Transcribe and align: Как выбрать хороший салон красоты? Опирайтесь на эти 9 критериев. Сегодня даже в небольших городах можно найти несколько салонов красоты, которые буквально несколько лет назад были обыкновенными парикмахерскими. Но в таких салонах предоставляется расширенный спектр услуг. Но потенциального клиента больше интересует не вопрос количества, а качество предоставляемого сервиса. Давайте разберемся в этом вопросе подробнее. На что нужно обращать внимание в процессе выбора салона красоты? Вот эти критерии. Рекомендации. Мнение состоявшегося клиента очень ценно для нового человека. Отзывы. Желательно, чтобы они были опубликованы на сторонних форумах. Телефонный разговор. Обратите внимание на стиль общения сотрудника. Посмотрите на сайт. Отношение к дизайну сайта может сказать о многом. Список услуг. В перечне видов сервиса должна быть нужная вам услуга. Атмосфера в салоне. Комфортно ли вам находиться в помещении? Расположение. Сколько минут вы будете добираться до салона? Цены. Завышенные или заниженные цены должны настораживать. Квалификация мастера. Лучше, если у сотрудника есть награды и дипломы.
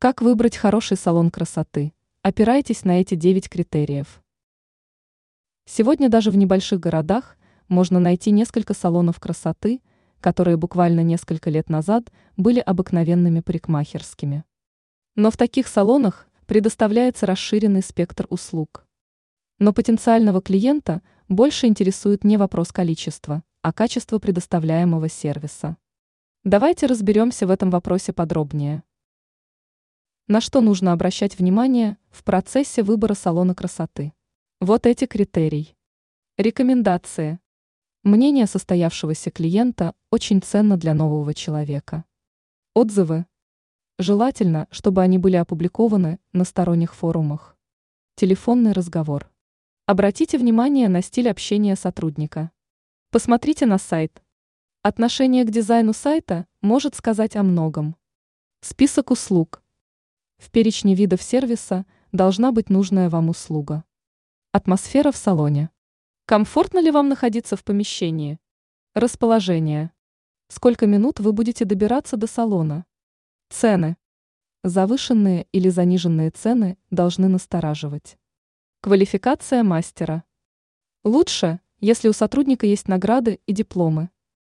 Как 0.00 0.22
выбрать 0.22 0.56
хороший 0.56 0.96
салон 0.96 1.28
красоты? 1.28 1.92
Опирайтесь 2.22 2.84
на 2.84 3.00
эти 3.00 3.16
9 3.16 3.48
критериев. 3.48 4.22
Сегодня 5.64 6.08
даже 6.08 6.30
в 6.30 6.36
небольших 6.36 6.78
городах 6.78 7.36
можно 7.66 7.98
найти 7.98 8.30
несколько 8.30 8.74
салонов 8.74 9.18
красоты, 9.18 9.80
которые 10.20 10.56
буквально 10.56 11.00
несколько 11.00 11.50
лет 11.50 11.68
назад 11.68 12.12
были 12.36 12.60
обыкновенными 12.60 13.40
парикмахерскими. 13.40 14.44
Но 15.16 15.32
в 15.32 15.36
таких 15.36 15.66
салонах 15.66 16.28
предоставляется 16.46 17.26
расширенный 17.26 17.82
спектр 17.82 18.28
услуг. 18.30 18.86
Но 19.58 19.72
потенциального 19.72 20.40
клиента 20.40 21.02
больше 21.28 21.66
интересует 21.66 22.22
не 22.22 22.36
вопрос 22.36 22.70
количества, 22.70 23.42
а 23.62 23.72
качество 23.72 24.20
предоставляемого 24.20 25.08
сервиса. 25.08 25.76
Давайте 26.44 26.86
разберемся 26.86 27.48
в 27.48 27.50
этом 27.50 27.70
вопросе 27.70 28.12
подробнее. 28.12 28.84
На 30.30 30.42
что 30.42 30.60
нужно 30.60 30.92
обращать 30.92 31.38
внимание 31.38 31.96
в 32.10 32.22
процессе 32.22 32.82
выбора 32.82 33.14
салона 33.14 33.54
красоты? 33.54 34.12
Вот 34.60 34.84
эти 34.84 35.06
критерии. 35.06 35.74
Рекомендации. 36.36 37.40
Мнение 38.02 38.46
состоявшегося 38.46 39.30
клиента 39.30 39.94
очень 40.10 40.42
ценно 40.42 40.76
для 40.76 40.92
нового 40.92 41.32
человека. 41.32 42.04
Отзывы. 42.74 43.24
Желательно, 43.98 44.68
чтобы 44.70 45.00
они 45.00 45.16
были 45.16 45.36
опубликованы 45.36 46.18
на 46.34 46.44
сторонних 46.44 46.94
форумах. 46.94 47.56
Телефонный 48.14 48.72
разговор. 48.72 49.30
Обратите 49.86 50.36
внимание 50.36 50.90
на 50.90 51.00
стиль 51.00 51.30
общения 51.30 51.74
сотрудника. 51.74 52.50
Посмотрите 53.10 53.64
на 53.64 53.78
сайт. 53.78 54.22
Отношение 54.82 55.44
к 55.44 55.50
дизайну 55.50 55.94
сайта 55.94 56.46
может 56.60 56.94
сказать 56.94 57.34
о 57.34 57.42
многом. 57.42 57.96
Список 58.60 59.10
услуг. 59.10 59.62
В 60.38 60.50
перечне 60.52 60.94
видов 60.94 61.20
сервиса 61.20 61.84
должна 62.12 62.52
быть 62.52 62.70
нужная 62.70 63.10
вам 63.10 63.28
услуга. 63.28 63.82
Атмосфера 64.52 65.10
в 65.10 65.16
салоне. 65.16 65.70
Комфортно 66.26 66.78
ли 66.78 66.92
вам 66.92 67.08
находиться 67.08 67.56
в 67.56 67.64
помещении? 67.64 68.38
Расположение. 68.94 69.90
Сколько 70.46 70.86
минут 70.86 71.18
вы 71.18 71.32
будете 71.32 71.64
добираться 71.64 72.16
до 72.16 72.28
салона? 72.28 72.86
Цены. 73.48 73.96
Завышенные 74.62 75.48
или 75.50 75.68
заниженные 75.70 76.30
цены 76.30 76.78
должны 76.90 77.26
настораживать. 77.26 78.16
Квалификация 78.80 79.64
мастера. 79.64 80.22
Лучше, 81.02 81.58
если 81.80 82.08
у 82.08 82.12
сотрудника 82.12 82.64
есть 82.64 82.86
награды 82.86 83.40
и 83.46 83.52
дипломы. 83.52 84.10